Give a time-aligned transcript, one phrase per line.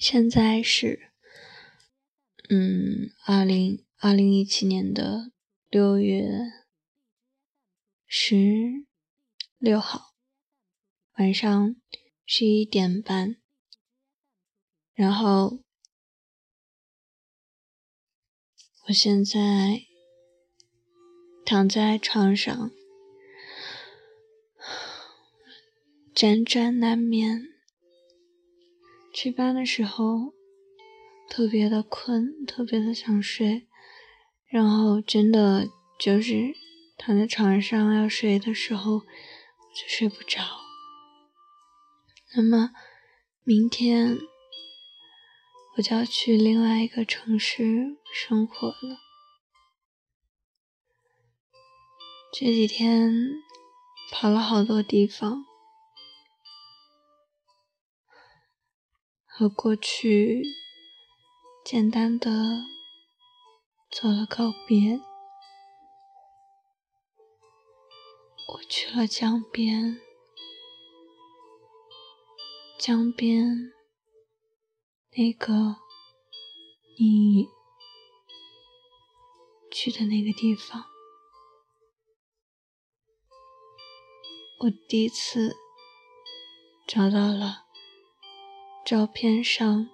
[0.00, 1.10] 现在是，
[2.48, 5.32] 嗯，二零二零一七年的
[5.68, 6.24] 六月
[8.06, 8.86] 十
[9.58, 10.14] 六号
[11.18, 11.74] 晚上
[12.24, 13.38] 十一点半，
[14.94, 15.64] 然后
[18.86, 19.82] 我现在
[21.44, 22.70] 躺在床上，
[26.14, 27.57] 辗转难眠。
[29.20, 30.32] 去班的时候
[31.28, 33.66] 特别的困，特别的想睡，
[34.46, 35.68] 然后真的
[35.98, 36.54] 就是
[36.96, 40.40] 躺在床上要睡的时候就睡不着。
[42.36, 42.70] 那么
[43.42, 44.18] 明天
[45.76, 49.00] 我就要去另外一个城市生活了。
[52.32, 53.12] 这几天
[54.12, 55.47] 跑了好多地方。
[59.38, 60.42] 和过去
[61.64, 62.28] 简单的
[63.88, 64.98] 做了告别，
[68.48, 70.00] 我去了江边，
[72.80, 73.72] 江边
[75.12, 75.76] 那个
[76.98, 77.46] 你
[79.70, 80.86] 去的那个地方，
[84.58, 85.54] 我第一次
[86.88, 87.67] 找到了。
[88.88, 89.90] 照片上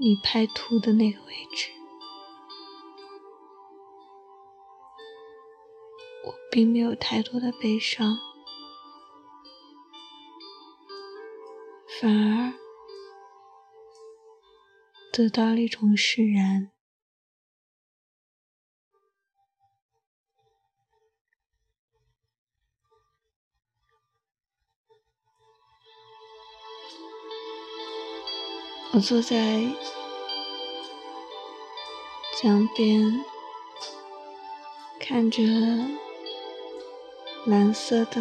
[0.00, 1.70] 你拍图的那个位置，
[6.24, 8.18] 我并没有太多的悲伤，
[12.00, 12.52] 反而
[15.12, 16.72] 得到了一种释然。
[28.92, 29.62] 我坐在
[32.40, 33.24] 江边，
[34.98, 35.42] 看着
[37.44, 38.20] 蓝色的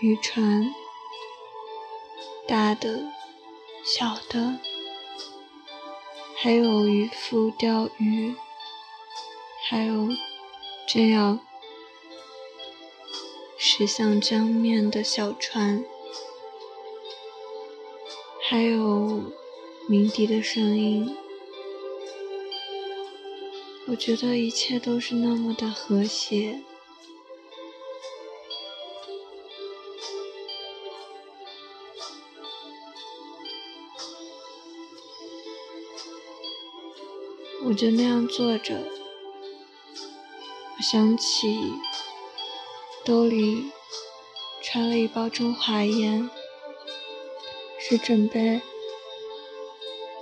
[0.00, 0.74] 渔船，
[2.46, 3.04] 大的、
[3.82, 4.58] 小的，
[6.36, 8.36] 还有渔夫钓鱼，
[9.68, 10.08] 还有
[10.86, 11.38] 正要
[13.56, 15.84] 驶向江面的小船。
[18.50, 19.22] 还有
[19.86, 21.16] 鸣笛的声音，
[23.86, 26.60] 我觉得一切都是那么的和谐。
[37.66, 38.80] 我就那样坐着，
[40.76, 41.56] 我想起
[43.04, 43.70] 兜里
[44.60, 46.28] 揣了一包中华烟。
[47.90, 48.62] 是准备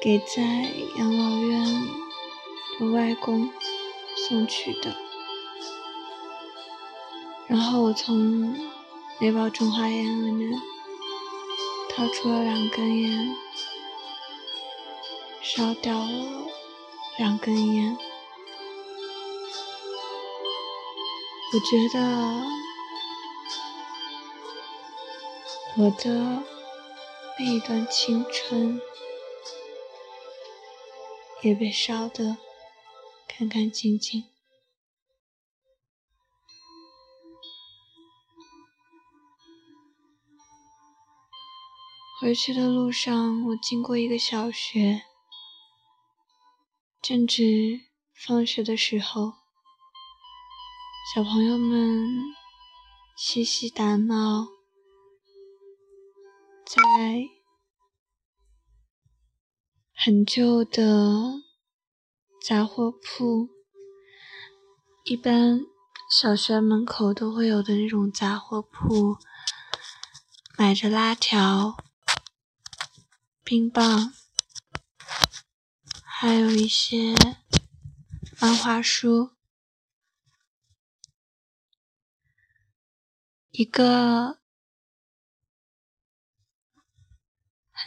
[0.01, 0.43] 给在
[0.97, 1.87] 养老院
[2.81, 3.53] 的外公
[4.17, 4.97] 送去的。
[7.47, 8.57] 然后我从
[9.21, 10.59] 那包中华烟里面
[11.91, 13.37] 掏出了两根烟，
[15.43, 16.47] 烧掉了
[17.19, 17.99] 两根烟。
[21.53, 22.47] 我觉得
[25.77, 26.58] 我的。
[27.41, 28.81] 那一段青春
[31.43, 32.37] 也被烧得
[33.29, 34.25] 干干净净。
[42.21, 45.03] 回去的路上，我经过一个小学，
[47.01, 47.83] 正值
[48.13, 49.35] 放学的时候，
[51.15, 52.35] 小朋友们
[53.17, 54.58] 嬉戏打闹。
[56.69, 56.83] 在
[59.95, 61.41] 很旧的
[62.47, 63.49] 杂货铺，
[65.05, 65.61] 一般
[66.11, 69.17] 小学门口都会有的那种杂货铺，
[70.59, 71.75] 买着辣条、
[73.43, 74.13] 冰棒，
[76.05, 77.15] 还有一些
[78.39, 79.31] 漫画书，
[83.53, 84.37] 一个。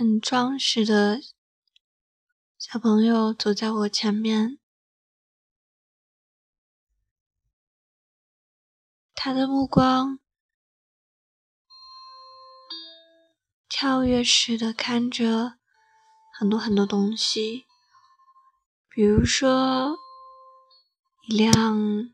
[0.01, 1.21] 很壮实的
[2.57, 4.57] 小朋友走在我前面，
[9.13, 10.17] 他的目光
[13.69, 15.59] 跳跃似的看着
[16.33, 17.67] 很多很多东西，
[18.89, 19.95] 比如说
[21.27, 22.11] 一辆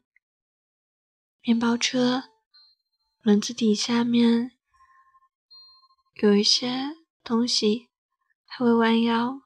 [1.39, 2.25] 面包车，
[3.21, 4.51] 轮子底下面
[6.15, 6.96] 有一些。
[7.27, 7.89] 东西
[8.45, 9.41] 还会弯腰，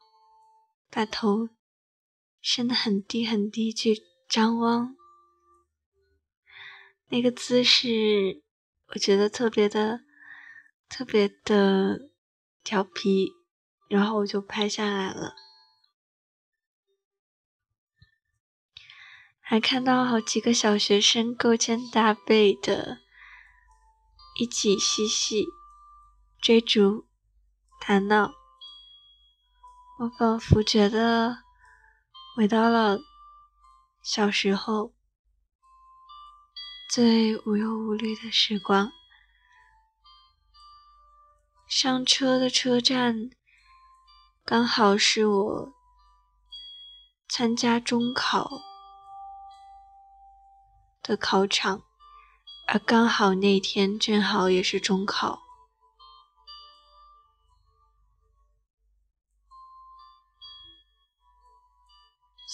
[0.92, 1.50] 把头
[2.40, 4.96] 伸得很低很低去张望。
[7.08, 8.44] 那个姿势，
[8.90, 10.02] 我觉得特别的、
[10.88, 12.12] 特别的
[12.64, 13.32] 调皮，
[13.90, 15.34] 然后我就拍下来了。
[19.40, 23.00] 还看到好几个小学生勾肩搭背的，
[24.40, 25.48] 一起嬉戏、
[26.40, 27.08] 追逐、
[27.84, 28.32] 谈闹。
[29.98, 31.40] 我仿佛觉得
[32.36, 33.00] 回到了
[34.04, 34.94] 小时候
[36.92, 38.92] 最无忧无虑的时光。
[41.68, 43.32] 上车的车站
[44.46, 45.74] 刚好是我
[47.28, 48.48] 参加中考。
[51.02, 51.82] 的考场，
[52.68, 55.42] 而刚好那天正好也是中考，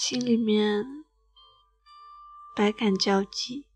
[0.10, 0.86] 心里面
[2.56, 3.68] 百感交集，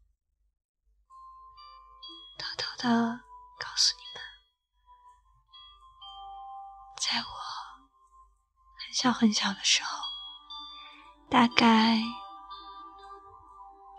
[2.39, 3.19] 偷偷的
[3.60, 4.24] 告诉你们，
[7.01, 7.25] 在我
[8.80, 9.89] 很小很小的时候，
[11.30, 12.00] 大概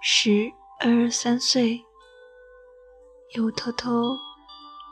[0.01, 0.55] 十。
[0.81, 1.85] 二三岁，
[3.37, 4.17] 又偷偷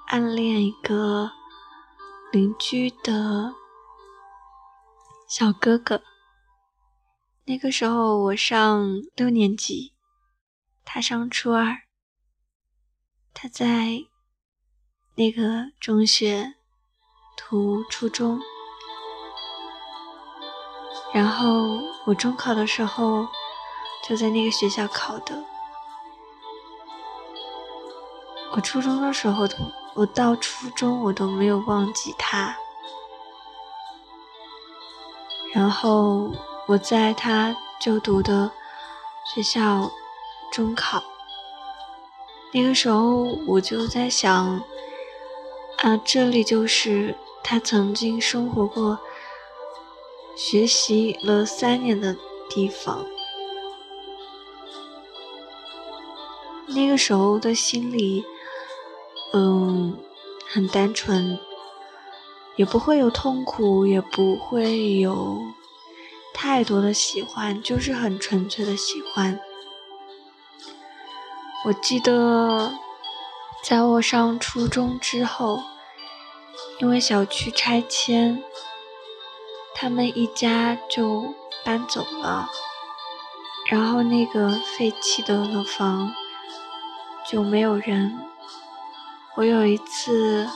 [0.08, 1.32] 暗恋一个
[2.30, 3.54] 邻居的
[5.26, 6.09] 小哥哥。
[7.50, 9.92] 那个时候我上六年级，
[10.84, 11.78] 他上初二。
[13.34, 14.04] 他在
[15.16, 16.54] 那个中学
[17.36, 18.38] 读初中，
[21.12, 23.26] 然后我中考的时候
[24.08, 25.42] 就在那个学校考的。
[28.52, 29.48] 我初中的时候，
[29.96, 32.56] 我到初中我都没有忘记他。
[35.52, 36.32] 然后
[36.70, 38.52] 我在他就读的
[39.34, 39.90] 学校
[40.52, 41.02] 中考，
[42.52, 44.62] 那个时候我就在想，
[45.78, 49.00] 啊，这里就是他曾经生活过、
[50.36, 52.16] 学习了三年的
[52.48, 53.04] 地方。
[56.68, 58.24] 那个时候的心里。
[59.32, 59.96] 嗯，
[60.48, 61.38] 很单纯，
[62.56, 65.38] 也不会有痛苦，也不会有
[66.42, 69.38] 太多的喜欢，就是很纯粹的喜欢。
[71.66, 72.72] 我记得，
[73.62, 75.62] 在我上初中之后，
[76.78, 78.42] 因为小区拆迁，
[79.74, 82.48] 他们一家就搬走了，
[83.66, 84.48] 然后那个
[84.78, 86.14] 废弃的楼房
[87.28, 88.18] 就没有人。
[89.36, 90.48] 我有一次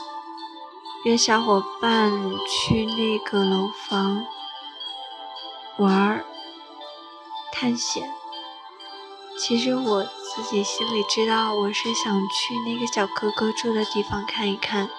[1.05, 2.11] 约小伙伴
[2.49, 4.25] 去那个楼房
[5.77, 6.25] 玩儿、
[7.51, 8.09] 探险。
[9.37, 14.89] 其实我自己心里知道，我是想去那个小哥哥住的地方看一看，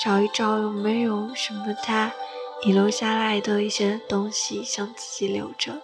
[0.00, 2.12] 找一找有没有什么他
[2.62, 5.82] 遗留下来的一些东西想自己留着。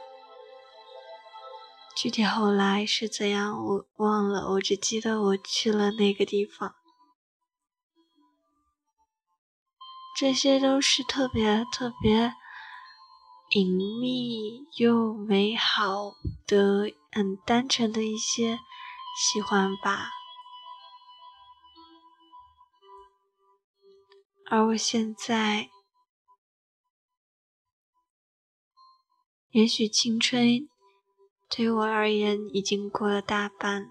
[1.96, 6.76] 具体后来是怎样，我忘了，我只记得我去了那个地方。
[10.16, 12.34] 这些都是特别特别
[13.50, 16.14] 隐秘又美好
[16.46, 18.60] 的、很单纯的一些
[19.18, 20.10] 喜欢吧。
[24.46, 25.68] 而我现在，
[29.50, 30.68] 也许青春
[31.48, 33.90] 对于我而言已经过了大半，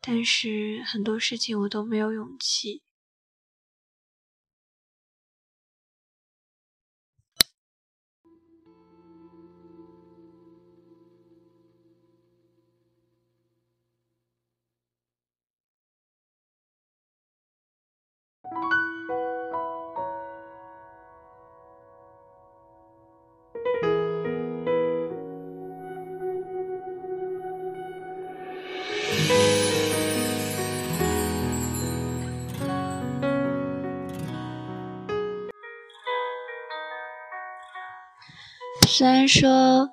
[0.00, 2.82] 但是很多事情我都没有勇气。
[38.94, 39.88] 虽然说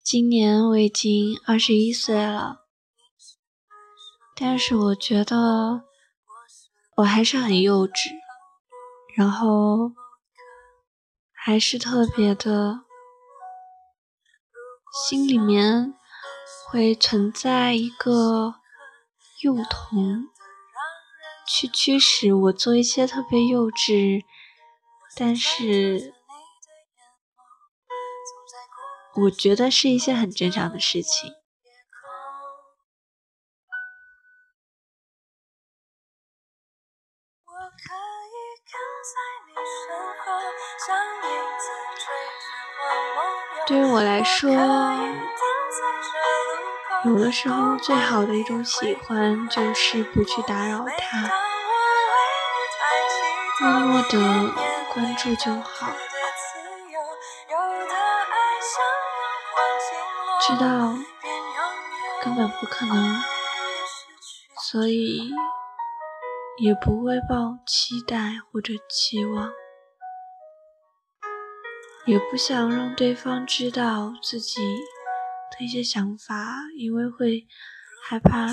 [0.00, 2.58] 今年我已经二十一岁了，
[4.36, 5.82] 但是我觉得
[6.98, 8.12] 我还是很幼稚，
[9.16, 9.90] 然后
[11.32, 12.82] 还是特别的，
[15.08, 15.92] 心里面
[16.70, 18.54] 会存在一个
[19.42, 20.28] 幼童，
[21.48, 24.22] 去驱使我做一些特别幼稚、
[25.16, 26.14] 但是
[29.14, 31.34] 我觉得是一些很正常的事情。
[43.66, 44.50] 对于我来说，
[47.04, 51.30] 有的时候最好的一种喜欢就是不去打扰他，
[53.60, 54.18] 默默的
[54.92, 55.92] 关注就好。
[60.54, 60.92] 知道
[62.22, 63.22] 根本不可能，
[64.60, 65.30] 所以
[66.58, 69.50] 也不会抱期待或者期望。
[72.04, 74.60] 也不想让对方知道自己
[75.52, 76.36] 的一些想法，
[76.76, 77.48] 因为会
[78.04, 78.48] 害怕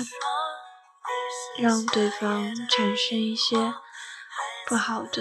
[1.58, 3.74] 让对方产生一些
[4.66, 5.20] 不好的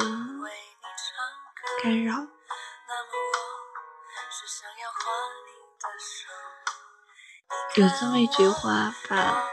[1.83, 2.38] 干扰。
[7.75, 9.43] 有这么一句话吧，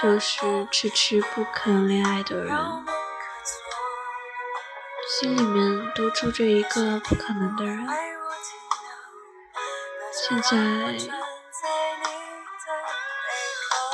[0.00, 2.56] 就是迟迟不肯恋爱的人。
[5.20, 7.86] 心里面都住着一个不可能的人。
[10.12, 10.48] 现在，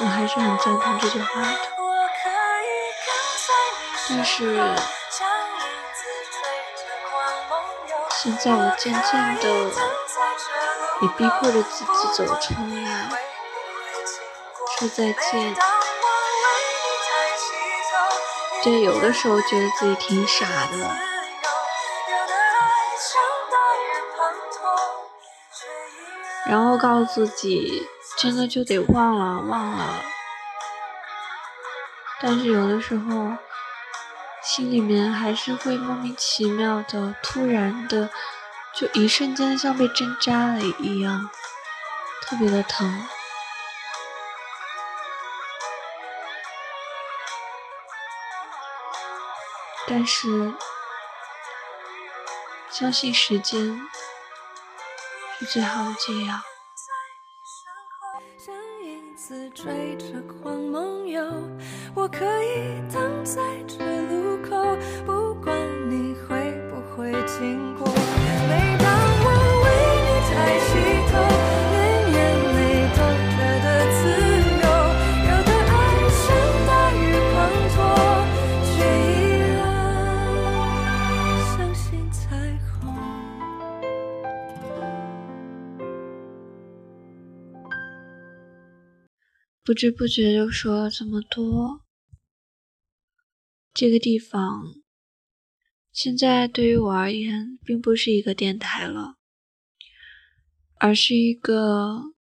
[0.01, 1.49] 我还是很赞同这句话的。
[4.09, 4.57] 但是，
[8.11, 9.71] 现在我渐渐的
[11.01, 13.09] 也逼迫着自己走出来，
[14.79, 15.55] 说再见。
[18.63, 20.97] 对，有的时候觉得自己挺傻的。
[26.47, 30.01] 然后告诉自己，真的就得忘了忘了。
[32.21, 33.33] 但是有的时候，
[34.43, 38.11] 心里面还是会莫名其妙的、突然的，
[38.79, 41.31] 就一瞬间像被针扎了一样，
[42.21, 43.07] 特别的疼。
[49.89, 50.53] 但是，
[52.71, 53.81] 相信时间。
[55.39, 56.35] 是最好的解药。
[58.39, 61.23] 像影子追着光梦游，
[61.95, 65.55] 我可以等在这路口，不管
[65.91, 67.87] 你会不会经过。
[89.67, 91.85] 不知不觉就说了这么多。
[93.75, 94.77] 这个地方
[95.93, 99.17] 现在对于我而言，并不是一个电台了，
[100.79, 102.15] 而是一个，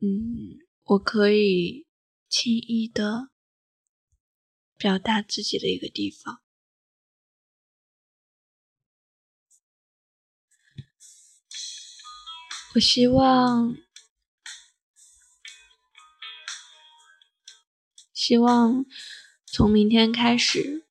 [0.00, 1.88] 嗯，我可以
[2.28, 3.30] 轻易的
[4.78, 6.40] 表达自己的一个地方。
[12.76, 13.85] 我希望。
[18.26, 18.84] 希望
[19.46, 20.84] 从明天开始，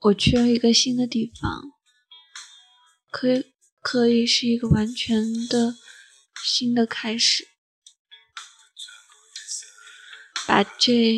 [0.00, 1.72] 我去了一个新的地方，
[3.10, 5.74] 可以可以是一个完全的
[6.44, 7.48] 新的开始，
[10.46, 11.16] 把这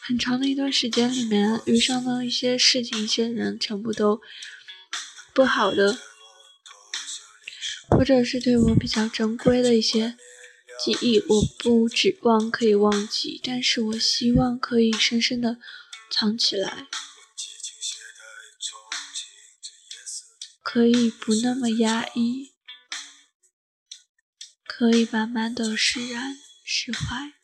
[0.00, 4.20] 很长的一段时间里面遇上的一些事情、一些人，全部都
[5.34, 5.98] 不好的，
[7.88, 10.16] 或者是对我比较珍贵的一些。
[10.82, 15.58] 记忆，我不指望可以忘记，但是我希望可以深深的
[16.10, 16.86] 藏起来，
[20.62, 22.54] 可以不那么压抑，
[24.66, 26.34] 可以慢慢的释然
[26.64, 27.39] 释怀。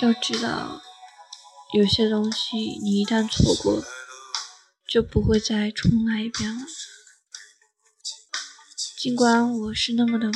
[0.00, 0.80] 要知道，
[1.74, 3.84] 有些东西你一旦错过，
[4.88, 6.66] 就不会再重来一遍了。
[8.96, 10.30] 尽管我是那么的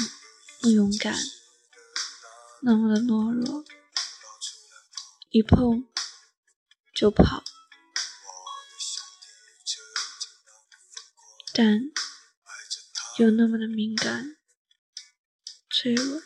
[0.61, 1.16] 不勇敢，
[2.61, 3.64] 那么的懦弱，
[5.30, 5.88] 一碰
[6.94, 7.42] 就跑，
[11.54, 11.80] 但
[13.18, 14.37] 又那么的敏感、
[15.71, 16.21] 脆弱。